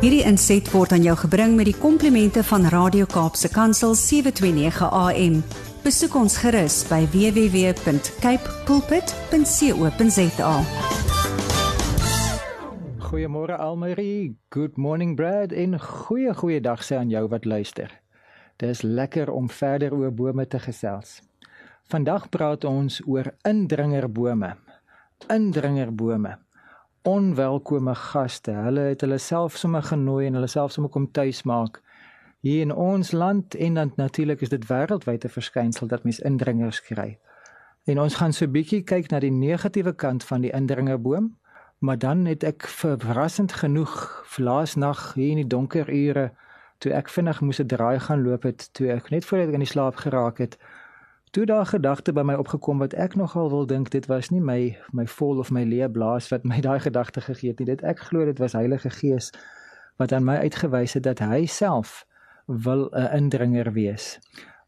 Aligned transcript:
Hierdie 0.00 0.22
inset 0.24 0.64
word 0.72 0.94
aan 0.96 1.02
jou 1.04 1.12
gebring 1.26 1.58
met 1.58 1.66
die 1.68 1.76
komplimente 1.76 2.40
van 2.48 2.62
Radio 2.72 3.04
Kaapse 3.04 3.50
Kansel 3.52 3.92
729 3.92 4.88
AM. 4.96 5.34
Besoek 5.84 6.16
ons 6.16 6.38
gerus 6.40 6.78
by 6.88 7.02
www.cape 7.12 8.54
pulpit.co.za. 8.64 10.54
Goeiemôre 13.10 13.60
Almarie, 13.60 14.40
good 14.48 14.80
morning 14.80 15.12
Brad 15.20 15.52
en 15.52 15.76
goeie 15.76 16.32
goeie 16.32 16.64
dag 16.64 16.80
sê 16.80 16.96
aan 16.96 17.12
jou 17.12 17.28
wat 17.28 17.44
luister. 17.44 17.92
Dis 18.56 18.80
lekker 18.80 19.28
om 19.28 19.52
verder 19.52 19.92
oor 19.92 20.16
bome 20.16 20.48
te 20.48 20.64
gesels. 20.64 21.20
Vandag 21.92 22.32
praat 22.32 22.64
ons 22.64 23.02
oor 23.04 23.34
indringerbome. 23.44 24.56
Indringerbome 25.28 26.38
onwelkome 27.02 27.94
gaste. 27.94 28.50
Hulle 28.50 28.80
het 28.80 29.00
hulle 29.00 29.18
self 29.18 29.56
sommer 29.56 29.82
genooi 29.82 30.26
en 30.26 30.34
hulle 30.34 30.46
self 30.46 30.72
sommer 30.72 30.90
kom 30.90 31.10
tuis 31.12 31.42
maak 31.42 31.82
hier 32.40 32.60
in 32.60 32.72
ons 32.74 33.12
land 33.12 33.54
en 33.54 33.74
dan 33.74 33.92
natuurlik 33.96 34.40
is 34.40 34.48
dit 34.48 34.66
wêreldwyd 34.66 35.24
'n 35.24 35.28
verskynsel 35.28 35.86
dat 35.86 36.04
mense 36.04 36.24
indringers 36.24 36.80
kry. 36.82 37.18
En 37.84 38.00
ons 38.00 38.14
gaan 38.14 38.32
so 38.32 38.44
'n 38.44 38.52
bietjie 38.52 38.82
kyk 38.82 39.10
na 39.10 39.18
die 39.18 39.30
negatiewe 39.30 39.92
kant 39.92 40.24
van 40.24 40.40
die 40.40 40.52
indringerboom, 40.52 41.36
maar 41.78 41.98
dan 41.98 42.24
het 42.24 42.42
ek 42.44 42.66
verrassend 42.66 43.52
genoeg 43.52 44.24
laas 44.36 44.74
nag 44.74 45.14
hier 45.14 45.30
in 45.30 45.36
die 45.36 45.46
donker 45.46 45.88
ure 45.88 46.32
toe 46.78 46.92
ek 46.92 47.08
vinnig 47.08 47.40
moes 47.40 47.60
'n 47.60 47.66
draai 47.66 47.98
gaan 48.00 48.22
loop 48.22 48.42
het, 48.42 48.72
toe 48.72 48.88
ek 48.88 49.10
net 49.10 49.24
voordat 49.24 49.48
ek 49.48 49.54
in 49.54 49.60
die 49.60 49.68
slaap 49.68 49.96
geraak 49.96 50.38
het, 50.38 50.58
Toe 51.30 51.46
daar 51.46 51.66
gedagte 51.66 52.12
by 52.12 52.24
my 52.26 52.34
opgekom 52.34 52.80
wat 52.82 52.94
ek 52.98 53.14
nogal 53.14 53.50
wil 53.50 53.66
dink 53.66 53.92
dit 53.94 54.06
was 54.10 54.32
nie 54.34 54.40
my 54.42 54.74
my 54.90 55.04
vol 55.06 55.38
of 55.38 55.52
my 55.54 55.62
leë 55.62 55.86
blaas 55.94 56.26
wat 56.32 56.42
my 56.52 56.58
daai 56.60 56.80
gedagte 56.82 57.22
gegee 57.22 57.52
het 57.52 57.60
nie. 57.62 57.68
Dit 57.68 57.84
ek 57.86 58.02
glo 58.08 58.24
dit 58.26 58.38
was 58.42 58.56
Heilige 58.58 58.90
Gees 58.90 59.30
wat 60.02 60.12
aan 60.12 60.26
my 60.26 60.40
uitgewys 60.42 60.96
het 60.98 61.04
dat 61.06 61.22
hy 61.22 61.44
self 61.46 62.02
wil 62.46 62.90
'n 62.90 63.14
indringer 63.16 63.70
wees. 63.72 64.18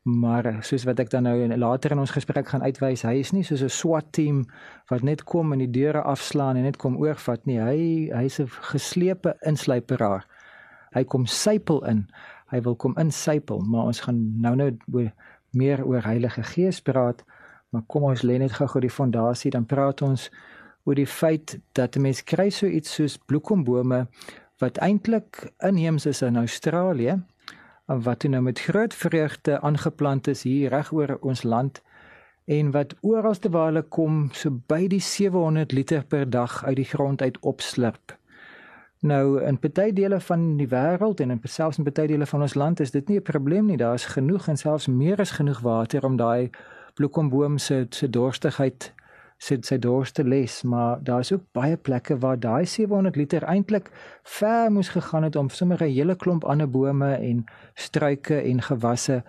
Maar 0.03 0.63
soos 0.63 0.85
wat 0.85 1.01
ek 1.01 1.11
dan 1.11 1.23
nou 1.23 1.57
later 1.57 1.91
in 1.91 1.99
ons 1.99 2.15
gesprek 2.15 2.49
gaan 2.49 2.63
uitwys, 2.63 3.03
hy 3.03 3.19
is 3.19 3.33
nie 3.33 3.43
soos 3.43 3.63
'n 3.63 3.69
SWAT 3.69 4.13
team 4.13 4.45
wat 4.91 5.03
net 5.03 5.25
kom 5.25 5.53
en 5.53 5.59
die 5.59 5.71
deure 5.71 6.03
afslaan 6.03 6.57
en 6.57 6.63
net 6.63 6.77
kom 6.77 6.97
oorvat 6.97 7.47
nie. 7.47 7.59
Hy 7.59 8.11
hy's 8.15 8.39
'n 8.39 8.47
geslepe 8.47 9.35
insluiperaar. 9.41 10.27
Hy 10.95 11.05
kom 11.05 11.27
sypel 11.27 11.85
in. 11.85 12.07
Hy 12.53 12.61
wil 12.61 12.77
kom 12.77 12.95
insypel, 12.99 13.61
maar 13.61 13.85
ons 13.85 14.01
gaan 14.01 14.41
nou 14.41 14.55
nou 14.57 14.71
meer 15.53 15.85
oor 15.85 16.03
Heilige 16.05 16.43
Gees 16.43 16.81
praat, 16.81 17.25
maar 17.71 17.83
kom 17.87 18.03
ons 18.03 18.23
lê 18.23 18.39
net 18.39 18.53
gou-gou 18.53 18.81
die 18.81 18.93
fondasie 18.93 19.51
dan 19.51 19.67
praat 19.67 20.03
ons 20.03 20.31
oor 20.85 20.99
die 20.99 21.07
feit 21.07 21.59
dat 21.73 21.97
'n 21.97 22.03
mens 22.03 22.25
kry 22.25 22.51
so 22.51 22.67
iets 22.67 22.95
soos 22.95 23.17
bloekombome 23.17 24.07
wat 24.59 24.79
eintlik 24.79 25.53
inheems 25.59 26.07
is 26.07 26.23
in 26.23 26.37
Australië 26.37 27.23
en 27.87 28.03
wat 28.03 28.23
nou 28.23 28.43
met 28.43 28.61
groot 28.61 28.95
vreugde 28.95 29.61
aangeplant 29.61 30.27
is 30.27 30.43
hier 30.43 30.71
reg 30.71 30.93
oor 30.93 31.19
ons 31.21 31.43
land 31.43 31.83
en 32.45 32.71
wat 32.71 32.95
oralste 33.01 33.51
waar 33.51 33.71
hulle 33.71 33.83
kom 33.83 34.29
so 34.33 34.51
by 34.51 34.87
die 34.89 35.01
700 35.01 35.73
liter 35.73 36.05
per 36.05 36.31
dag 36.31 36.65
uit 36.65 36.77
die 36.77 36.91
grond 36.95 37.23
uit 37.23 37.39
opslurp. 37.41 38.17
Nou 39.03 39.43
in 39.43 39.59
party 39.59 39.93
dele 39.93 40.21
van 40.21 40.43
die 40.57 40.69
wêreld 40.71 41.21
en 41.21 41.31
in 41.35 41.41
selfs 41.43 41.79
in 41.79 41.85
party 41.85 42.05
dele 42.07 42.27
van 42.27 42.43
ons 42.45 42.55
land 42.55 42.81
is 42.81 42.91
dit 42.95 43.09
nie 43.09 43.19
'n 43.19 43.23
probleem 43.23 43.67
nie. 43.67 43.77
Daar 43.77 43.95
is 43.95 44.05
genoeg 44.05 44.49
en 44.49 44.57
selfs 44.57 44.87
meer 44.87 45.19
as 45.19 45.31
genoeg 45.31 45.61
water 45.61 46.05
om 46.05 46.17
daai 46.17 46.51
bloekomboom 46.95 47.59
se 47.59 47.87
se 47.91 48.11
dorstigheid 48.11 48.93
sit 49.39 49.67
sy 49.67 49.79
dorste 49.79 50.25
les, 50.25 50.63
maar 50.63 50.99
daar 51.03 51.21
is 51.21 51.33
ook 51.33 51.43
baie 51.53 51.77
plekke 51.77 52.19
waar 52.19 52.41
daai 52.41 52.67
700 52.67 53.17
liter 53.17 53.43
eintlik 53.43 53.91
ver 54.23 54.73
moes 54.73 54.89
gegaan 54.89 55.23
het 55.23 55.37
om 55.37 55.49
sommer 55.49 55.83
'n 55.83 55.91
hele 55.91 56.15
klomp 56.17 56.45
ander 56.45 56.71
bome 56.71 57.15
en 57.15 57.45
struike 57.75 58.41
en 58.41 58.63
gewasse 58.63 59.23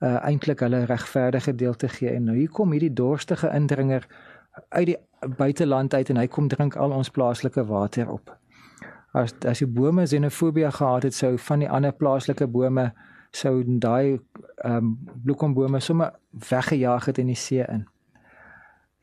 uh, 0.00 0.24
eintlik 0.24 0.60
hulle 0.60 0.84
regverdige 0.84 1.54
deel 1.54 1.74
te 1.74 1.88
gee. 1.88 2.10
En 2.10 2.24
nou 2.24 2.36
hier 2.36 2.50
kom 2.50 2.70
hierdie 2.70 2.92
dorstige 2.92 3.50
indringer 3.54 4.06
uit 4.68 4.86
die 4.86 4.96
buiteland 5.36 5.94
uit 5.94 6.08
en 6.08 6.16
hy 6.16 6.26
kom 6.26 6.48
drink 6.48 6.76
al 6.76 6.90
ons 6.90 7.10
plaaslike 7.10 7.64
water 7.64 8.10
op 8.10 8.38
as 9.18 9.34
as 9.46 9.62
die 9.62 9.66
bome 9.66 10.06
xenofobie 10.06 10.70
gehad 10.70 11.02
het 11.08 11.14
sou 11.14 11.36
van 11.48 11.64
die 11.64 11.70
ander 11.70 11.92
plaaslike 11.92 12.46
bome 12.46 12.90
sou 13.34 13.62
daai 13.66 14.18
ehm 14.64 14.76
um, 14.76 14.98
bloekombome 15.24 15.80
sommer 15.80 16.12
weggejaag 16.50 17.04
het 17.10 17.18
in 17.18 17.26
die 17.26 17.36
see 17.36 17.64
in. 17.68 17.86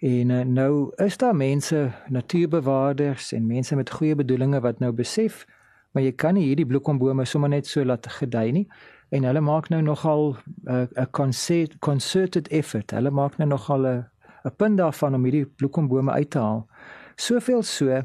En 0.05 0.29
uh, 0.29 0.41
nou 0.43 0.91
is 1.05 1.17
daar 1.17 1.35
mense, 1.35 1.91
natuurbewaarders 2.09 3.31
en 3.31 3.47
mense 3.47 3.75
met 3.75 3.91
goeie 3.91 4.15
bedoelings 4.15 4.59
wat 4.59 4.79
nou 4.79 4.91
besef, 4.91 5.45
maar 5.91 6.03
jy 6.03 6.11
kan 6.11 6.33
nie 6.33 6.45
hierdie 6.49 6.65
bloekombome 6.65 7.25
sommer 7.25 7.49
net 7.49 7.67
so 7.67 7.85
laat 7.85 8.07
gedei 8.19 8.51
nie 8.51 8.67
en 9.09 9.23
hulle 9.23 9.41
maak 9.41 9.69
nou 9.69 9.81
nogal 9.81 10.35
eh, 10.65 10.73
'n 10.73 10.89
uh, 10.99 11.05
concert, 11.11 11.79
concerted 11.79 12.47
effort. 12.47 12.91
Hulle 12.91 13.11
maak 13.11 13.37
nou 13.37 13.47
nogal 13.47 13.85
'n 13.87 14.55
punt 14.57 14.77
daarvan 14.77 15.15
om 15.15 15.23
hierdie 15.23 15.45
bloekombome 15.45 16.11
uit 16.11 16.29
te 16.29 16.39
haal. 16.39 16.67
Soveel 17.15 17.63
so 17.63 18.01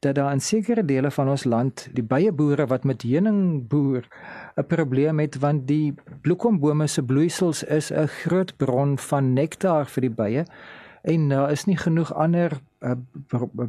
dat 0.00 0.14
daar 0.14 0.32
in 0.32 0.40
sekere 0.40 0.84
dele 0.84 1.10
van 1.10 1.28
ons 1.28 1.44
land 1.44 1.88
die 1.92 2.04
beieboere 2.04 2.66
wat 2.66 2.84
met 2.84 3.02
heuning 3.02 3.68
boer 3.68 4.08
'n 4.56 4.66
probleem 4.66 5.18
het 5.18 5.38
want 5.38 5.66
die 5.66 5.94
bloekombome 6.20 6.86
se 6.86 7.02
bloeisels 7.02 7.62
is 7.62 7.92
'n 7.92 8.06
groot 8.06 8.56
bron 8.56 8.98
van 8.98 9.32
nektar 9.32 9.86
vir 9.86 10.00
die 10.00 10.14
beie 10.22 10.44
en 11.02 11.28
daar 11.28 11.50
is 11.50 11.64
nie 11.64 11.76
genoeg 11.76 12.14
ander 12.14 12.60
uh, 12.80 12.92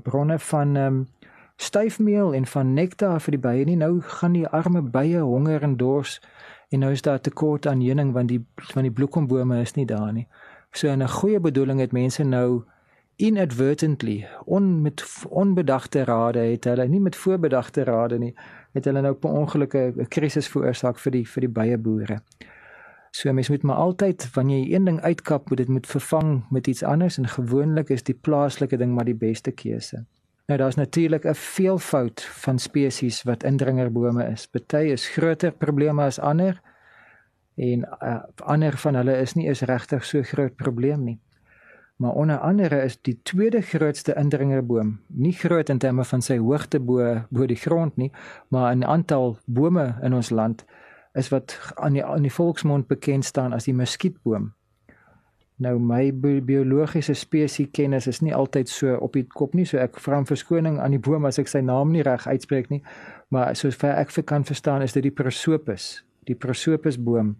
bronne 0.04 0.40
van 0.40 0.76
um, 0.76 1.08
styfmeel 1.56 2.34
en 2.34 2.46
van 2.46 2.74
nektar 2.74 3.22
vir 3.22 3.32
die 3.38 3.42
beie 3.42 3.66
nie. 3.66 3.78
Nou 3.78 4.02
gaan 4.02 4.34
die 4.34 4.48
arme 4.48 4.82
beie 4.82 5.22
honger 5.22 5.64
en 5.64 5.78
dors 5.78 6.20
en 6.72 6.80
nou 6.80 6.92
is 6.92 7.02
daar 7.06 7.22
tekort 7.22 7.68
aan 7.68 7.82
heuning 7.82 8.14
want 8.14 8.32
die 8.32 8.42
van 8.74 8.88
die 8.88 8.92
bloekombome 8.92 9.62
is 9.62 9.76
nie 9.76 9.86
daar 9.86 10.14
nie. 10.14 10.28
So 10.72 10.88
in 10.88 11.04
'n 11.04 11.08
goeie 11.08 11.40
bedoeling 11.40 11.80
het 11.80 11.92
mense 11.92 12.24
nou 12.24 12.64
inadvertently 13.22 14.28
on 14.46 14.82
met 14.82 15.04
onbedagte 15.30 16.04
rade 16.04 16.40
het 16.40 16.64
hulle 16.64 16.88
nie 16.88 17.00
met 17.00 17.16
voorbedagte 17.16 17.84
rade 17.84 18.18
nie 18.20 18.32
het 18.74 18.88
hulle 18.90 19.02
nou 19.02 19.16
ongeluk 19.22 19.76
'n 19.76 20.08
krisis 20.10 20.48
veroorsaak 20.48 21.00
vir 21.00 21.12
die 21.12 21.26
vir 21.28 21.42
die 21.42 21.54
beieboere. 21.60 22.22
So 23.12 23.34
mens 23.34 23.50
moet 23.50 23.64
maar 23.64 23.76
altyd 23.76 24.34
wanneer 24.34 24.60
jy 24.60 24.74
een 24.74 24.86
ding 24.86 25.02
uitkap, 25.02 25.50
moet 25.50 25.58
dit 25.58 25.68
moet 25.68 25.88
vervang 25.88 26.44
met 26.50 26.68
iets 26.68 26.84
anders 26.84 27.18
en 27.18 27.28
gewoonlik 27.28 27.90
is 27.90 28.04
die 28.04 28.20
plaaslike 28.22 28.78
ding 28.78 28.94
maar 28.94 29.06
die 29.06 29.16
beste 29.16 29.52
keuse. 29.52 30.06
Nou 30.48 30.60
daar's 30.60 30.76
natuurlik 30.76 31.26
'n 31.26 31.34
veelvoud 31.34 32.22
van 32.22 32.60
spesies 32.60 33.24
wat 33.24 33.44
indringerbome 33.44 34.26
is. 34.32 34.48
Party 34.48 34.92
is 34.92 35.10
groter 35.10 35.52
probleme 35.52 36.04
as 36.04 36.20
ander 36.20 36.62
en 37.56 37.88
uh, 38.04 38.24
ander 38.36 38.78
van 38.78 38.96
hulle 38.96 39.18
is 39.18 39.34
nie 39.34 39.48
eens 39.48 39.62
regtig 39.62 40.06
so 40.06 40.22
groot 40.22 40.56
probleem 40.56 41.04
nie 41.04 41.20
maar 42.02 42.18
onder 42.18 42.40
andere 42.42 42.82
is 42.82 42.98
die 43.06 43.20
tweede 43.24 43.62
grootste 43.62 44.16
indringerboom 44.18 44.96
nie 45.08 45.34
groot 45.38 45.70
in 45.70 45.78
terme 45.78 46.06
van 46.06 46.22
sy 46.26 46.40
hoogte 46.42 46.80
bo 46.80 47.18
bo 47.30 47.46
die 47.46 47.60
grond 47.66 47.98
nie 48.02 48.12
maar 48.50 48.72
in 48.72 48.86
aantal 48.86 49.38
bome 49.46 49.92
in 50.02 50.18
ons 50.18 50.30
land 50.30 50.66
is 51.14 51.30
wat 51.30 51.74
aan 51.76 51.94
die 51.94 52.06
aan 52.06 52.26
die 52.26 52.34
volksmond 52.34 52.88
bekend 52.88 53.26
staan 53.26 53.54
as 53.54 53.68
die 53.68 53.76
muskietboom. 53.76 54.52
Nou 55.62 55.78
my 55.80 56.10
biologiese 56.46 57.14
spesies 57.14 57.70
kennis 57.72 58.08
is 58.08 58.22
nie 58.26 58.34
altyd 58.34 58.70
so 58.70 58.96
op 58.98 59.14
die 59.14 59.28
kop 59.30 59.54
nie 59.54 59.66
so 59.70 59.78
ek 59.78 60.00
vra 60.02 60.18
om 60.18 60.26
verskoning 60.26 60.80
aan 60.82 60.96
die 60.96 61.02
boom 61.02 61.28
as 61.30 61.38
ek 61.40 61.52
sy 61.52 61.62
naam 61.62 61.92
nie 61.94 62.06
reg 62.08 62.26
uitspreek 62.28 62.72
nie 62.72 62.82
maar 63.30 63.54
sover 63.56 64.00
ek 64.00 64.14
vir 64.16 64.26
kan 64.32 64.48
verstaan 64.48 64.82
is 64.82 64.96
dit 64.98 65.06
die 65.06 65.14
prosopis 65.14 66.02
die 66.26 66.36
prosopis 66.36 66.98
boom 66.98 67.36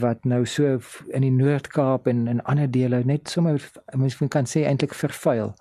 wat 0.00 0.24
nou 0.24 0.46
so 0.46 0.78
in 1.12 1.24
die 1.24 1.30
Noord-Kaap 1.30 2.06
en 2.06 2.26
in 2.28 2.40
ander 2.48 2.70
dele 2.70 3.02
net 3.04 3.28
sommer 3.28 3.60
mens 3.96 4.16
kan 4.28 4.48
sê 4.48 4.64
eintlik 4.64 4.94
vervuil. 4.94 5.52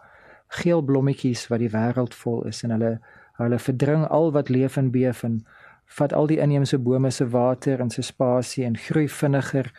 Geel 0.62 0.82
blommetjies 0.82 1.48
wat 1.52 1.60
die 1.60 1.72
wêreld 1.72 2.16
vol 2.16 2.46
is 2.48 2.64
en 2.64 2.72
hulle 2.76 3.00
hulle 3.42 3.60
verdring 3.60 4.06
al 4.08 4.32
wat 4.32 4.50
leef 4.54 4.78
en 4.78 4.92
beef 4.92 5.24
en 5.24 5.42
vat 5.98 6.14
al 6.14 6.28
die 6.30 6.40
inheemse 6.40 6.78
bome 6.78 7.10
se 7.12 7.26
water 7.34 7.82
en 7.82 7.90
se 7.90 8.04
spasie 8.06 8.66
en 8.66 8.78
groei 8.78 9.08
vinniger 9.10 9.72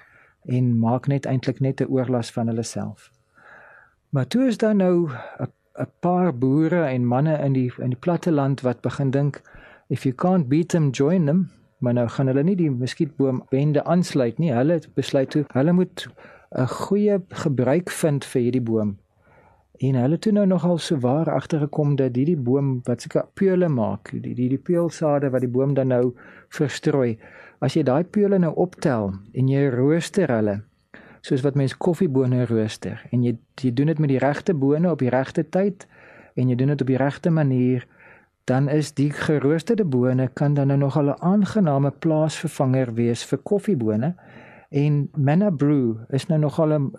en 0.45 0.73
maak 0.79 1.07
net 1.07 1.27
eintlik 1.27 1.61
net 1.61 1.81
'n 1.81 1.89
oorlas 1.89 2.33
van 2.33 2.47
hulle 2.47 2.63
self. 2.63 3.11
Maar 4.11 4.27
toe 4.27 4.47
is 4.47 4.59
daar 4.59 4.75
nou 4.75 5.11
'n 5.79 5.91
paar 6.01 6.39
boere 6.39 6.85
en 6.85 7.07
manne 7.07 7.39
in 7.39 7.53
die 7.53 7.73
in 7.79 7.91
die 7.91 7.99
platte 7.99 8.33
land 8.33 8.61
wat 8.61 8.81
begin 8.81 9.11
dink 9.11 9.41
if 9.89 10.05
you 10.05 10.15
can't 10.15 10.49
beat 10.49 10.69
them 10.69 10.91
join 10.91 11.27
them 11.27 11.51
maar 11.83 11.95
nou 11.99 12.07
gaan 12.09 12.31
hulle 12.31 12.45
nie 12.47 12.57
die 12.57 12.71
muskietboom 12.71 13.43
bende 13.51 13.83
aansluit 13.85 14.39
nie. 14.39 14.53
Hulle 14.55 14.79
besluit 14.95 15.31
toe 15.35 15.45
hulle 15.53 15.73
moet 15.75 16.07
'n 16.55 16.67
goeie 16.67 17.21
gebruik 17.45 17.91
vind 17.91 18.25
vir 18.25 18.43
hierdie 18.43 18.63
boom. 18.63 18.97
En 19.81 19.95
hulle 19.95 20.19
toe 20.19 20.33
nou 20.33 20.47
nogal 20.47 20.79
so 20.79 20.97
waar 20.97 21.31
agtergekom 21.31 21.97
dat 21.97 22.17
hierdie 22.17 22.37
boom 22.37 22.81
wat 22.85 23.03
seker 23.03 23.25
peule 23.35 23.69
maak, 23.69 24.11
die 24.13 24.35
die 24.35 24.49
die 24.49 24.59
peulsade 24.59 25.31
wat 25.31 25.41
die 25.41 25.51
boom 25.51 25.75
dan 25.75 25.89
nou 25.89 26.15
verstrooi. 26.49 27.19
As 27.61 27.75
jy 27.75 27.83
daai 27.83 28.05
peule 28.05 28.39
nou 28.39 28.53
optel 28.55 29.13
en 29.33 29.49
jy 29.49 29.71
rooster 29.71 30.29
hulle 30.29 30.63
soos 31.23 31.43
wat 31.43 31.55
mense 31.55 31.79
koffiebone 31.79 32.47
rooster 32.51 33.03
en 33.11 33.23
jy 33.23 33.37
jy 33.63 33.71
doen 33.75 33.87
dit 33.93 33.99
met 33.99 34.11
die 34.11 34.19
regte 34.23 34.55
bone 34.55 34.91
op 34.91 34.99
die 34.99 35.11
regte 35.11 35.45
tyd 35.45 35.87
en 36.35 36.49
jy 36.49 36.57
doen 36.59 36.73
dit 36.75 36.81
op 36.83 36.87
die 36.87 36.99
regte 36.99 37.31
manier 37.31 37.87
dan 38.45 38.69
is 38.69 38.95
die 38.95 39.11
geroosterde 39.13 39.85
bone 39.85 40.29
kan 40.33 40.55
dan 40.55 40.67
nou 40.67 40.79
nog 40.79 40.99
'n 40.99 41.15
aangename 41.19 41.91
plaasvervanger 41.91 42.95
wees 42.95 43.25
vir 43.25 43.39
koffiebone 43.39 44.15
en 44.69 45.11
Manna 45.17 45.51
Brew 45.51 45.95
is 46.09 46.27
nou 46.27 46.41
nogal 46.41 46.73
'n 46.73 46.93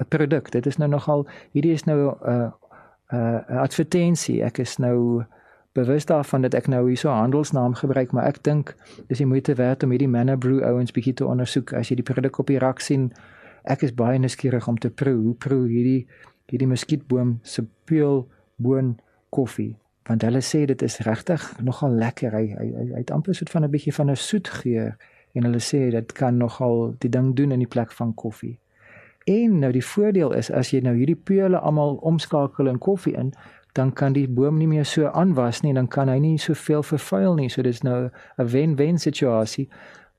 'n 0.00 0.08
produk. 0.08 0.50
Dit 0.50 0.66
is 0.66 0.76
nou 0.76 0.90
nogal 0.90 1.26
hierdie 1.50 1.72
is 1.72 1.84
nou 1.84 1.98
'n 1.98 2.30
uh, 2.30 2.50
'n 3.12 3.16
uh, 3.52 3.60
advertensie. 3.60 4.42
Ek 4.42 4.58
is 4.58 4.76
nou 4.76 5.24
bewus 5.72 6.04
daarvan 6.04 6.40
dat 6.40 6.54
ek 6.54 6.66
nou 6.66 6.86
hierso 6.88 7.08
handelsnaam 7.08 7.74
gebruik, 7.74 8.12
maar 8.12 8.24
ek 8.24 8.42
dink 8.42 8.74
dis 9.06 9.18
die 9.18 9.26
moeite 9.26 9.54
werd 9.54 9.82
om 9.82 9.90
hierdie 9.90 10.08
Manna 10.08 10.36
Brew 10.36 10.62
ouens 10.62 10.92
bietjie 10.92 11.14
te 11.14 11.26
ondersoek. 11.26 11.72
As 11.72 11.88
jy 11.88 11.94
die 11.94 12.12
produk 12.12 12.38
op 12.38 12.46
die 12.46 12.58
rak 12.58 12.80
sien, 12.80 13.12
ek 13.64 13.82
is 13.82 13.94
baie 13.94 14.18
nuuskierig 14.18 14.68
om 14.68 14.78
te 14.78 14.90
proe 14.90 15.22
hoe 15.22 15.34
proe 15.34 15.68
hierdie 15.68 16.06
hierdie 16.46 16.68
muskietboom 16.68 17.38
se 17.42 17.64
peel 17.84 18.28
boon 18.56 18.98
koffie 19.28 19.76
want 20.06 20.22
hulle 20.22 20.40
sê 20.40 20.64
dit 20.66 20.82
is 20.82 20.98
regtig 20.98 21.42
nogal 21.62 21.90
lekker. 21.90 22.32
Hy 22.32 22.46
hy, 22.54 22.68
hy 22.92 23.00
het 23.00 23.10
amper 23.10 23.34
soet 23.34 23.50
van 23.50 23.64
'n 23.64 23.70
bietjie 23.70 23.94
van 23.94 24.10
'n 24.10 24.16
soet 24.16 24.48
geur 24.48 24.96
en 25.34 25.42
hulle 25.42 25.60
sê 25.60 25.90
dit 25.90 26.12
kan 26.12 26.36
nogal 26.36 26.94
die 26.98 27.10
ding 27.10 27.34
doen 27.36 27.52
in 27.52 27.58
die 27.58 27.72
plek 27.74 27.92
van 27.92 28.14
koffie. 28.14 28.58
En 29.24 29.58
nou 29.58 29.72
die 29.72 29.84
voordeel 29.84 30.32
is 30.32 30.50
as 30.50 30.70
jy 30.70 30.80
nou 30.80 30.94
hierdie 30.94 31.20
peule 31.24 31.58
almal 31.58 31.96
omskakel 31.96 32.66
in 32.66 32.78
koffie 32.78 33.16
in 33.16 33.32
dan 33.72 33.92
kan 33.92 34.12
die 34.12 34.28
boom 34.28 34.58
nie 34.58 34.68
meer 34.68 34.84
so 34.84 35.06
aanwas 35.06 35.62
nie 35.62 35.74
dan 35.74 35.88
kan 35.88 36.08
hy 36.08 36.18
nie 36.18 36.38
soveel 36.38 36.82
vervuil 36.82 37.34
nie. 37.34 37.48
So 37.48 37.62
dis 37.62 37.82
nou 37.82 38.10
'n 38.38 38.46
wen-wen 38.46 38.98
situasie 38.98 39.68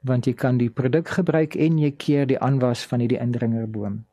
want 0.01 0.25
jy 0.25 0.33
kan 0.33 0.57
die 0.57 0.69
produk 0.69 1.07
gebruik 1.07 1.55
en 1.55 1.77
jy 1.77 1.91
keer 1.91 2.27
die 2.27 2.39
aanwas 2.39 2.85
van 2.85 2.99
hierdie 2.99 3.19
indringerboom 3.19 4.05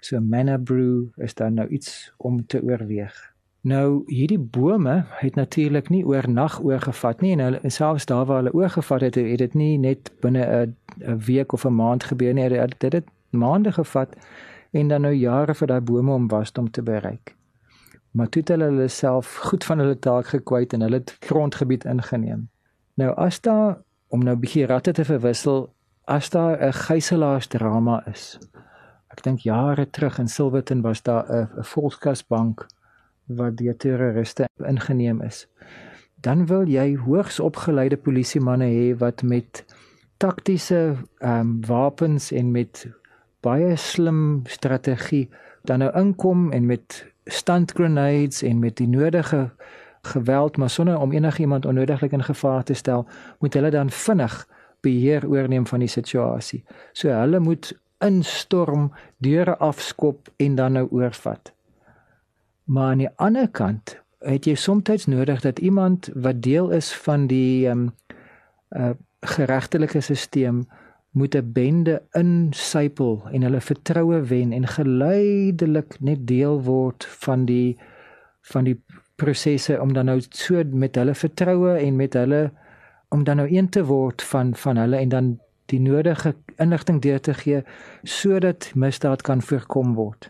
so 0.00 0.20
manna 0.20 0.56
brew 0.58 1.08
is 1.16 1.34
dan 1.34 1.54
nou 1.54 1.68
iets 1.68 2.12
om 2.18 2.46
te 2.46 2.62
oorweeg 2.62 3.35
Nou 3.66 4.04
hierdie 4.06 4.38
bome 4.38 5.04
het 5.18 5.34
natuurlik 5.34 5.88
nie 5.90 6.04
oornag 6.06 6.60
oorgevat 6.62 7.22
nie 7.24 7.32
en 7.34 7.40
hulle 7.42 7.70
selfs 7.74 8.04
daar 8.06 8.26
waar 8.28 8.44
hulle 8.44 8.52
oorgevat 8.54 9.02
het, 9.08 9.16
het 9.18 9.40
dit 9.42 9.54
nie 9.58 9.78
net 9.82 10.12
binne 10.22 10.44
'n 11.02 11.18
week 11.26 11.52
of 11.52 11.64
'n 11.66 11.74
maand 11.74 12.04
gebeur 12.04 12.34
nie. 12.34 12.48
Dit 12.78 12.92
het 12.92 13.08
maande 13.30 13.72
gevat 13.72 14.14
en 14.70 14.88
dan 14.88 15.00
nou 15.00 15.12
jare 15.12 15.54
vir 15.54 15.66
daai 15.66 15.80
bome 15.80 16.12
om 16.12 16.28
was 16.28 16.52
om 16.52 16.70
te 16.70 16.82
bereik. 16.82 17.34
Maar 18.10 18.28
toe 18.28 18.40
het 18.40 18.48
hulle 18.48 18.64
hulle 18.64 18.88
self 18.88 19.36
goed 19.36 19.64
van 19.64 19.78
hulle 19.78 19.98
taak 19.98 20.26
gekwyt 20.26 20.72
en 20.72 20.80
hulle 20.80 20.96
het 20.96 21.16
grondgebied 21.20 21.84
ingeneem. 21.84 22.48
Nou 22.94 23.14
as 23.16 23.40
daar 23.40 23.78
om 24.08 24.22
nou 24.22 24.36
'n 24.36 24.40
bietjie 24.40 24.66
ratte 24.66 24.92
te 24.92 25.04
verwissel, 25.04 25.72
as 26.04 26.30
daar 26.30 26.58
'n 26.62 26.72
gijselaarsdrama 26.72 28.06
is. 28.06 28.38
Ek 29.08 29.22
dink 29.22 29.38
jare 29.38 29.90
terug 29.90 30.18
in 30.18 30.28
Silverton 30.28 30.80
was 30.80 31.02
daar 31.02 31.24
'n 31.30 31.62
volkskasbank 31.62 32.66
wat 33.26 33.56
deur 33.56 33.76
terroriste 33.76 34.48
ingeneem 34.66 35.20
is. 35.22 35.46
Dan 36.20 36.46
wil 36.46 36.68
jy 36.68 36.96
hoogs 36.96 37.40
opgeleide 37.40 37.96
polisiemanne 37.96 38.68
hê 38.70 38.94
wat 38.98 39.22
met 39.22 39.64
taktiese 40.16 40.96
ehm 41.18 41.40
um, 41.40 41.60
wapens 41.66 42.32
en 42.32 42.50
met 42.50 42.86
baie 43.40 43.76
slim 43.76 44.42
strategie 44.48 45.28
dan 45.66 45.78
nou 45.78 45.90
inkom 45.98 46.52
en 46.52 46.66
met 46.66 47.04
stunt 47.24 47.72
grenades 47.72 48.42
en 48.42 48.58
met 48.58 48.76
die 48.76 48.88
nodige 48.88 49.50
geweld 50.06 50.56
maar 50.56 50.70
sonder 50.70 50.98
om 50.98 51.12
enigiemand 51.12 51.66
onnodiglik 51.66 52.12
in 52.12 52.24
gevaar 52.24 52.62
te 52.64 52.74
stel, 52.74 53.06
moet 53.38 53.54
hulle 53.54 53.70
dan 53.70 53.90
vinnig 53.90 54.48
beheer 54.80 55.28
oorneem 55.28 55.66
van 55.66 55.82
die 55.82 55.88
situasie. 55.90 56.64
So 56.92 57.08
hulle 57.08 57.40
moet 57.40 57.72
instorm, 57.98 58.92
deure 59.18 59.56
afskop 59.56 60.28
en 60.36 60.54
dan 60.54 60.72
nou 60.72 60.86
oorvat. 60.90 61.55
Maar 62.66 62.90
aan 62.90 62.98
die 62.98 63.10
ander 63.16 63.48
kant 63.48 63.96
het 64.26 64.46
jy 64.46 64.54
soms 64.58 65.06
nodig 65.06 65.40
dat 65.40 65.58
iemand 65.58 66.10
wat 66.14 66.42
deel 66.42 66.70
is 66.70 66.92
van 66.94 67.26
die 67.26 67.68
ehm 67.68 67.78
um, 67.78 67.94
uh 68.76 68.94
geregtelike 69.26 70.00
stelsel 70.00 70.66
moet 71.10 71.34
'n 71.34 71.52
bende 71.52 72.02
insypel 72.12 73.22
en 73.32 73.42
hulle 73.42 73.60
vertroue 73.60 74.20
wen 74.22 74.52
en 74.52 74.66
geleidelik 74.66 75.96
net 76.00 76.26
deel 76.26 76.62
word 76.62 77.06
van 77.24 77.44
die 77.44 77.76
van 78.40 78.64
die 78.64 78.76
prosesse 79.14 79.80
om 79.80 79.92
dan 79.92 80.04
nou 80.04 80.20
so 80.28 80.62
met 80.72 80.94
hulle 80.94 81.14
vertroue 81.14 81.72
en 81.78 81.96
met 81.96 82.12
hulle 82.12 82.52
om 83.08 83.24
dan 83.24 83.36
nou 83.36 83.48
een 83.56 83.68
te 83.68 83.84
word 83.84 84.22
van 84.22 84.54
van 84.54 84.76
hulle 84.76 84.96
en 84.96 85.08
dan 85.08 85.38
die 85.66 85.80
nodige 85.80 86.34
inligting 86.56 87.02
deur 87.02 87.20
te 87.20 87.34
gee 87.34 87.62
sodat 88.02 88.70
misdaad 88.74 89.22
kan 89.22 89.42
voorkom 89.42 89.94
word. 89.94 90.28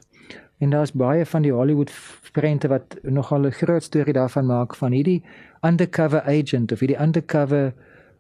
En 0.59 0.71
daar's 0.71 0.93
baie 0.93 1.27
van 1.27 1.43
die 1.43 1.53
Hollywood 1.53 1.93
prente 2.33 2.69
wat 2.69 2.97
nogal 3.03 3.47
'n 3.47 3.51
groot 3.53 3.83
storie 3.83 4.13
daarvan 4.13 4.47
maak 4.47 4.75
van 4.75 4.93
hierdie 4.93 5.23
undercover 5.61 6.23
agent 6.23 6.73
of 6.73 6.79
hierdie 6.79 7.01
undercover 7.01 7.75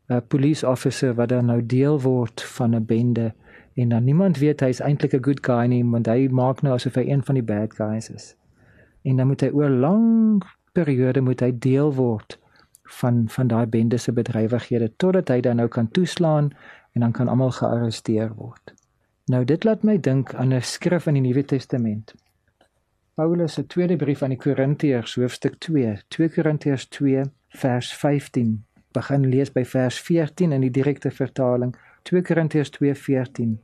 uh, 0.06 0.16
police 0.28 0.68
officer 0.68 1.14
wat 1.14 1.28
dan 1.28 1.44
nou 1.44 1.66
deel 1.66 2.00
word 2.00 2.42
van 2.42 2.74
'n 2.74 2.84
bende 2.84 3.32
en 3.74 3.88
dan 3.88 4.04
niemand 4.04 4.38
weet 4.38 4.60
hy's 4.60 4.80
eintlik 4.80 5.12
'n 5.14 5.24
good 5.24 5.46
guy 5.46 5.66
nie 5.66 5.84
want 5.84 6.06
hy 6.06 6.28
maak 6.28 6.62
nou 6.62 6.74
asof 6.74 6.94
hy 6.94 7.04
een 7.08 7.22
van 7.22 7.34
die 7.34 7.44
bad 7.44 7.74
guys 7.74 8.10
is. 8.10 8.36
En 9.02 9.16
dan 9.16 9.26
moet 9.26 9.40
hy 9.40 9.48
oor 9.48 9.68
lang 9.70 10.42
periode 10.72 11.20
moet 11.20 11.40
hy 11.40 11.52
deel 11.58 11.94
word 11.94 12.38
van 12.82 13.28
van 13.28 13.46
daai 13.46 13.66
bende 13.66 13.96
se 13.96 14.12
bedrywighede 14.12 14.92
totdat 14.96 15.28
hy 15.28 15.40
dan 15.40 15.56
nou 15.56 15.68
kan 15.68 15.88
toeslaan 15.88 16.50
en 16.92 17.00
dan 17.00 17.12
kan 17.12 17.28
almal 17.28 17.50
gearresteer 17.50 18.34
word. 18.34 18.74
Nou 19.26 19.44
dit 19.44 19.64
laat 19.64 19.82
my 19.82 20.00
dink 20.00 20.34
aan 20.34 20.52
'n 20.52 20.62
skrif 20.62 21.06
in 21.06 21.14
die 21.14 21.22
Nuwe 21.22 21.44
Testament. 21.44 22.14
Paulus 23.16 23.52
se 23.52 23.66
tweede 23.66 23.96
brief 23.96 24.22
aan 24.22 24.34
die 24.34 24.38
Korintiërs 24.38 25.14
hoofstuk 25.14 25.54
2, 25.58 25.92
2 26.08 26.28
Korintiërs 26.28 26.84
2 26.88 27.22
vers 27.48 27.92
15. 27.96 28.50
Begin 28.92 29.22
lees 29.32 29.48
by 29.52 29.62
vers 29.64 30.00
14 30.04 30.52
in 30.52 30.60
die 30.60 30.70
direkte 30.70 31.08
vertaling, 31.10 31.72
2 32.02 32.20
Korintiërs 32.22 32.70
2:14. 32.74 33.54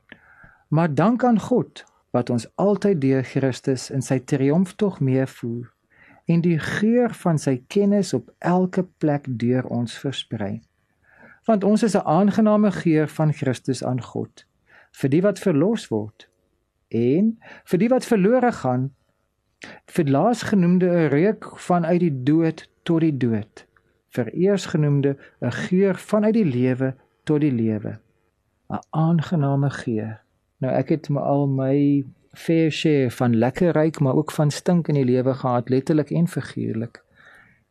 Maar 0.68 0.94
dank 0.94 1.24
aan 1.24 1.40
God 1.40 1.84
wat 2.10 2.30
ons 2.30 2.46
altyd 2.54 3.00
deur 3.00 3.22
Christus 3.24 3.90
in 3.90 4.00
sy 4.00 4.18
triomftog 4.24 5.00
meevoer 5.00 5.68
en 6.24 6.40
die 6.40 6.56
geur 6.58 7.12
van 7.12 7.38
sy 7.38 7.58
kennis 7.66 8.14
op 8.16 8.32
elke 8.38 8.86
plek 9.04 9.28
deur 9.28 9.68
ons 9.68 9.98
versprei. 9.98 10.62
Want 11.44 11.64
ons 11.64 11.82
is 11.82 11.96
'n 11.96 12.08
aangename 12.08 12.72
geur 12.72 13.08
van 13.08 13.32
Christus 13.32 13.84
aan 13.84 14.00
God 14.00 14.46
vir 14.92 15.10
die 15.10 15.22
wat 15.22 15.38
verlos 15.38 15.88
word 15.88 16.28
en 16.88 17.38
vir 17.64 17.78
die 17.78 17.88
wat 17.88 18.04
verlore 18.04 18.52
gaan 18.52 18.90
vir 19.86 20.04
laasgenoemde 20.04 20.86
'n 20.86 21.08
reuk 21.08 21.58
vanuit 21.58 22.00
die 22.00 22.22
dood 22.22 22.68
tot 22.82 23.00
die 23.00 23.16
dood. 23.16 23.66
Vir 24.08 24.32
eersgenoemde 24.32 25.16
'n 25.40 25.52
geur 25.52 25.96
vanuit 25.96 26.34
die 26.34 26.44
lewe 26.44 26.94
tot 27.24 27.40
die 27.40 27.52
lewe. 27.52 27.98
'n 28.70 28.80
aangename 28.90 29.70
geur. 29.70 30.20
Nou 30.58 30.72
ek 30.74 30.88
het 30.88 31.08
my 31.08 31.20
al 31.20 31.46
my 31.46 32.04
fair 32.32 32.70
share 32.70 33.10
van 33.10 33.36
lekker 33.36 33.72
ryk 33.72 34.00
maar 34.00 34.14
ook 34.14 34.30
van 34.30 34.50
stink 34.50 34.88
in 34.88 34.94
die 34.94 35.04
lewe 35.04 35.34
gehad 35.34 35.68
letterlik 35.68 36.10
en 36.10 36.28
figuurlik. 36.28 37.02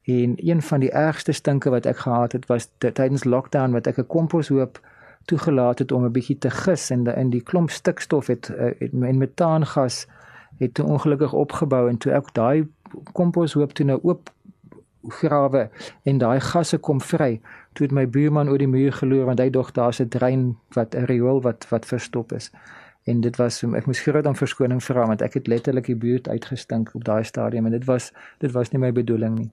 En 0.04 0.34
een 0.36 0.62
van 0.62 0.80
die 0.80 0.92
ergste 0.92 1.32
stinke 1.32 1.70
wat 1.70 1.86
ek 1.86 1.98
gehad 1.98 2.32
het 2.32 2.46
was 2.46 2.70
tydens 2.78 3.24
lockdown 3.24 3.72
wat 3.72 3.88
ek 3.88 3.98
'n 3.98 4.08
komposhoop 4.08 4.82
toegelaat 5.26 5.80
het 5.80 5.92
om 5.92 6.06
'n 6.06 6.12
bietjie 6.12 6.38
te 6.38 6.50
gis 6.50 6.90
en 6.90 7.06
in 7.06 7.30
die 7.30 7.44
klomp 7.44 7.70
stikstof 7.70 8.28
het, 8.28 8.48
het, 8.48 8.80
het 8.80 8.92
en 8.94 9.18
metaangas 9.18 10.08
het 10.60 10.74
toe 10.74 10.86
ongelukkig 10.86 11.34
opgebou 11.34 11.90
en 11.90 11.98
toe 11.98 12.12
ek 12.12 12.34
daai 12.34 12.68
komposhoop 13.14 13.74
toe 13.74 13.86
nou 13.86 14.00
oop 14.04 14.30
grawe 15.08 15.70
en 16.04 16.18
daai 16.18 16.40
gasse 16.40 16.78
kom 16.78 17.02
vry 17.02 17.40
toe 17.74 17.86
het 17.86 17.96
my 17.96 18.06
buurman 18.08 18.50
oor 18.50 18.62
die 18.62 18.70
muur 18.70 18.94
geloer 18.94 19.26
want 19.30 19.40
hy 19.40 19.50
dog 19.50 19.72
daar's 19.72 20.02
'n 20.02 20.10
drein 20.10 20.58
wat 20.76 20.96
'n 20.96 21.06
riool 21.06 21.42
wat 21.42 21.68
wat 21.70 21.86
verstop 21.86 22.32
is. 22.32 22.52
En 23.04 23.22
dit 23.22 23.36
was 23.38 23.64
ek 23.64 23.86
moes 23.86 24.00
groot 24.00 24.28
aan 24.28 24.36
verskoning 24.36 24.84
vra 24.84 25.08
want 25.08 25.22
ek 25.22 25.34
het 25.34 25.48
letterlik 25.48 25.86
die 25.86 25.96
buurt 25.96 26.30
uitgestink 26.30 26.96
op 26.96 27.04
daai 27.04 27.24
stadium 27.24 27.66
en 27.66 27.72
dit 27.72 27.86
was 27.86 28.12
dit 28.40 28.52
was 28.52 28.72
nie 28.72 28.80
my 28.80 28.92
bedoeling 28.92 29.38
nie. 29.38 29.52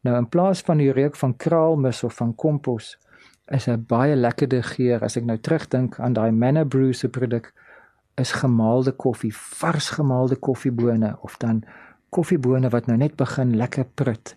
Nou 0.00 0.16
in 0.16 0.28
plaas 0.28 0.60
van 0.60 0.76
die 0.78 0.92
reuk 0.92 1.16
van 1.16 1.36
kraalmis 1.36 2.04
of 2.04 2.14
van 2.14 2.34
kompos 2.34 2.98
is 3.46 3.68
'n 3.68 3.84
baie 3.86 4.16
lekkerder 4.16 4.62
geur. 4.62 5.02
As 5.02 5.16
ek 5.16 5.24
nou 5.24 5.38
terugdink 5.38 5.98
aan 6.00 6.12
daai 6.12 6.30
manna 6.30 6.64
brew 6.64 6.92
se 6.92 7.08
produk 7.08 7.52
is 8.16 8.32
gemaalde 8.32 8.92
koffie, 8.92 9.32
vars 9.36 9.90
gemaalde 9.90 10.36
koffiebone 10.36 11.16
of 11.20 11.36
dan 11.36 11.62
koffiebone 12.08 12.68
wat 12.72 12.86
nou 12.86 12.96
net 12.98 13.16
begin 13.16 13.56
lekker 13.56 13.84
prut. 13.94 14.36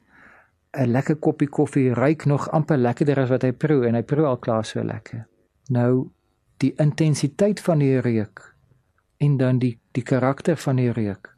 'n 0.77 0.91
Lekker 0.91 1.15
koppie 1.15 1.48
koffie 1.48 1.93
ruik 1.93 2.25
nog 2.25 2.50
amper 2.51 2.77
lekkerder 2.77 3.19
as 3.19 3.29
wat 3.29 3.41
hy 3.41 3.51
proe 3.51 3.88
en 3.88 3.95
hy 3.95 4.03
proe 4.03 4.25
al 4.25 4.38
klaar 4.38 4.65
so 4.65 4.83
lekker. 4.83 5.25
Nou 5.69 6.09
die 6.57 6.74
intensiteit 6.77 7.59
van 7.59 7.79
die 7.79 8.00
reuk 8.00 8.55
en 9.17 9.38
dan 9.38 9.59
die 9.59 9.79
die 9.91 10.03
karakter 10.03 10.57
van 10.57 10.75
die 10.75 10.91
reuk 10.91 11.33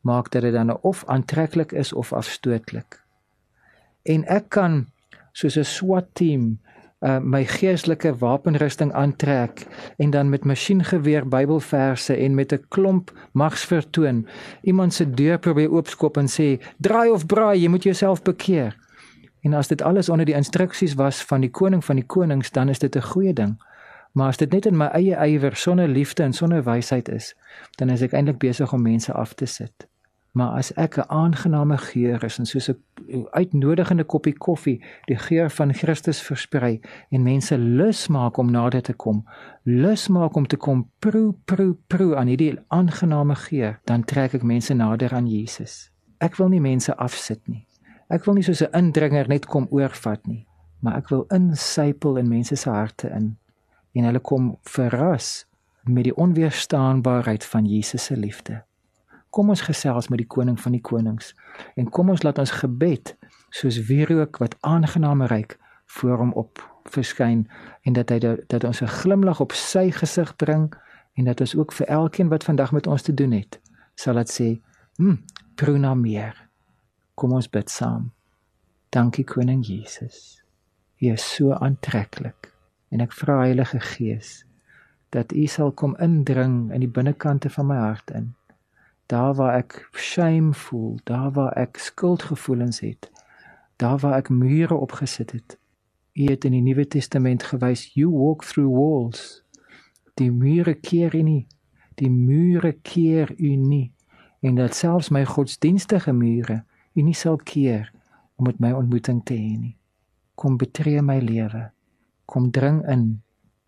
maak 0.00 0.30
dat 0.32 0.42
dit 0.42 0.52
dan 0.52 0.72
of 0.80 1.04
aantreklik 1.04 1.72
is 1.72 1.92
of 1.92 2.12
afstootlik. 2.12 3.02
En 4.02 4.24
ek 4.24 4.48
kan 4.48 4.86
soos 5.32 5.56
'n 5.56 5.64
SWAT 5.64 6.06
team 6.12 6.58
uh, 7.00 7.18
my 7.22 7.44
geestelike 7.44 8.14
wapenrusting 8.18 8.92
aantrek 8.92 9.66
en 9.96 10.10
dan 10.10 10.28
met 10.28 10.44
masjiengeweer 10.44 11.28
Bybelverse 11.28 12.14
en 12.16 12.34
met 12.34 12.52
'n 12.52 12.64
klomp 12.68 13.12
mags 13.32 13.64
vertoon 13.64 14.26
iemand 14.62 14.94
se 14.94 15.10
deur 15.10 15.38
probeer 15.38 15.70
oopskop 15.70 16.16
en 16.16 16.28
sê 16.28 16.60
draai 16.78 17.10
of 17.10 17.26
braai 17.26 17.60
jy 17.60 17.68
moet 17.68 17.82
jouself 17.82 18.22
bekeer 18.22 18.76
En 19.40 19.52
as 19.52 19.68
dit 19.68 19.82
alles 19.82 20.08
onder 20.08 20.26
die 20.26 20.34
instruksies 20.34 20.94
was 20.94 21.22
van 21.24 21.40
die 21.40 21.50
koning 21.50 21.84
van 21.84 21.96
die 21.96 22.06
konings, 22.06 22.50
dan 22.50 22.68
is 22.68 22.78
dit 22.78 22.96
'n 22.96 23.02
goeie 23.02 23.32
ding. 23.32 23.62
Maar 24.12 24.26
as 24.26 24.36
dit 24.36 24.52
net 24.52 24.66
in 24.66 24.76
my 24.76 24.86
eie 24.86 25.16
ywer 25.26 25.56
sonder 25.56 25.88
liefde 25.88 26.22
en 26.22 26.32
sonder 26.32 26.64
wysheid 26.64 27.08
is, 27.08 27.36
dan 27.70 27.88
is 27.88 28.00
ek 28.00 28.12
eintlik 28.12 28.38
besig 28.38 28.72
om 28.72 28.82
mense 28.82 29.12
af 29.12 29.34
te 29.34 29.46
sit. 29.46 29.89
Maar 30.32 30.50
as 30.56 30.72
ek 30.74 30.96
'n 30.96 31.08
aangename 31.08 31.78
geur 31.78 32.24
is 32.24 32.38
en 32.38 32.46
soos 32.46 32.68
'n 32.68 33.26
uitnodigende 33.30 34.04
koppie 34.04 34.32
koffie 34.32 34.82
die 35.04 35.16
geur 35.16 35.50
van 35.50 35.74
Christus 35.74 36.22
versprei 36.22 36.80
en 37.10 37.22
mense 37.22 37.58
lus 37.58 38.08
maak 38.08 38.36
om 38.36 38.50
nader 38.50 38.82
te 38.82 38.92
kom, 38.92 39.24
lus 39.62 40.08
maak 40.08 40.34
om 40.34 40.46
te 40.46 40.56
kom 40.56 40.90
proe 40.98 41.34
proe 41.44 41.76
proe 41.86 42.16
aan 42.16 42.26
hierdie 42.26 42.58
aangename 42.68 43.34
geur, 43.34 43.80
dan 43.84 44.04
trek 44.04 44.34
ek 44.34 44.42
mense 44.42 44.74
nader 44.74 45.14
aan 45.14 45.26
Jesus. 45.26 45.90
Ek 46.18 46.36
wil 46.36 46.48
nie 46.48 46.60
mense 46.60 46.96
afsit 46.96 47.48
nie. 47.48 47.66
Ek 48.08 48.24
wil 48.24 48.34
nie 48.34 48.42
soos 48.42 48.62
'n 48.62 48.76
indringer 48.78 49.28
net 49.28 49.46
kom 49.46 49.66
oorvat 49.70 50.26
nie, 50.26 50.46
maar 50.80 50.96
ek 50.96 51.08
wil 51.08 51.24
insypel 51.28 52.16
in 52.16 52.28
mense 52.28 52.56
se 52.56 52.70
harte 52.70 53.08
in 53.08 53.36
en 53.94 54.04
hulle 54.04 54.20
kom 54.20 54.58
verras 54.62 55.46
met 55.84 56.04
die 56.04 56.16
onweerstaanbaarheid 56.16 57.44
van 57.44 57.66
Jesus 57.66 58.04
se 58.04 58.16
liefde. 58.16 58.62
Kom 59.30 59.48
ons 59.48 59.62
gesels 59.62 60.08
met 60.10 60.18
die 60.18 60.26
koning 60.26 60.58
van 60.60 60.74
die 60.74 60.82
konings 60.82 61.34
en 61.78 61.90
kom 61.90 62.10
ons 62.10 62.24
laat 62.26 62.38
ons 62.42 62.52
gebed 62.62 63.14
soos 63.54 63.78
wierook 63.86 64.40
wat 64.42 64.56
aangenaam 64.66 65.22
ryk 65.30 65.58
voor 65.98 66.18
hom 66.18 66.32
op 66.38 66.62
verskyn 66.90 67.44
en 67.86 67.92
dat 67.98 68.10
hy 68.10 68.18
dat 68.22 68.64
ons 68.64 68.82
'n 68.82 68.94
glimlag 69.00 69.40
op 69.40 69.52
sy 69.52 69.90
gesig 69.90 70.36
bring 70.36 70.72
en 71.14 71.24
dat 71.24 71.40
ons 71.40 71.56
ook 71.56 71.72
vir 71.72 71.86
elkeen 71.86 72.28
wat 72.28 72.44
vandag 72.44 72.72
met 72.72 72.86
ons 72.86 73.02
te 73.02 73.14
doen 73.14 73.32
het 73.32 73.60
sal 73.94 74.14
dit 74.14 74.30
sê 74.30 74.48
hm 74.98 75.16
pruna 75.54 75.94
meer. 75.94 76.48
Kom 77.14 77.32
ons 77.32 77.50
bid 77.50 77.70
saam. 77.70 78.12
Dankie 78.88 79.24
koning 79.24 79.66
Jesus. 79.66 80.42
Jy 80.96 81.12
is 81.12 81.34
so 81.34 81.52
aantreklik 81.52 82.52
en 82.90 83.00
ek 83.00 83.12
vra 83.12 83.42
heilige 83.44 83.80
gees 83.80 84.46
dat 85.10 85.32
u 85.32 85.46
sal 85.46 85.72
kom 85.72 85.96
indring 85.96 86.72
in 86.72 86.80
die 86.80 86.88
binnekante 86.88 87.50
van 87.50 87.66
my 87.66 87.76
hart 87.76 88.10
in 88.10 88.34
daar 89.10 89.34
waar 89.34 89.56
ek 89.58 89.88
shame 89.92 90.54
voel, 90.54 90.98
daar 91.04 91.32
waar 91.34 91.52
ek 91.58 91.76
skuldgevoelens 91.82 92.80
het, 92.80 93.10
daar 93.76 93.98
waar 93.98 94.20
ek 94.20 94.28
mure 94.30 94.74
opgesit 94.74 95.32
het. 95.34 95.58
U 96.14 96.24
het 96.30 96.44
in 96.44 96.54
die 96.54 96.62
Nuwe 96.62 96.86
Testament 96.86 97.42
gewys, 97.42 97.90
you 97.94 98.10
walk 98.10 98.44
through 98.44 98.70
walls. 98.70 99.42
Die 100.14 100.30
mure 100.30 100.74
keer 100.74 101.14
u 101.14 101.22
nie. 101.22 101.46
Die 101.98 102.10
mure 102.10 102.72
keer 102.72 103.34
u 103.38 103.54
nie. 103.56 103.92
En 104.40 104.54
dat 104.54 104.74
selfs 104.74 105.08
my 105.08 105.24
godsdienstige 105.24 106.12
mure 106.12 106.62
u 106.94 107.02
nie 107.02 107.14
sal 107.14 107.36
keer 107.36 107.90
om 108.36 108.46
met 108.46 108.60
my 108.62 108.70
ontmoeting 108.72 109.24
te 109.24 109.34
hê 109.34 109.58
nie. 109.58 109.76
Kom 110.34 110.56
betree 110.56 111.02
my 111.02 111.18
lewe. 111.18 111.70
Kom 112.24 112.50
dring 112.50 112.82
in 112.88 113.22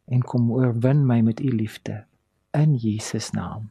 en 0.06 0.22
kom 0.22 0.50
oorwin 0.52 1.06
my 1.06 1.20
met 1.20 1.40
u 1.40 1.50
liefde 1.50 2.04
in 2.50 2.74
Jesus 2.74 3.30
naam. 3.30 3.70